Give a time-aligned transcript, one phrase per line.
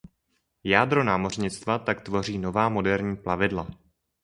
[0.63, 3.67] Jádro námořnictva tak tvoří nová moderní plavidla.